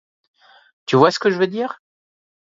[0.87, 1.79] «Tu vois ce que je veux dire.